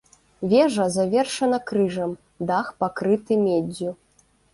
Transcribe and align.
Вежа 0.51 0.85
завершана 0.95 1.59
крыжам, 1.71 2.11
дах 2.53 2.67
пакрыты 2.81 3.33
меддзю. 3.45 3.91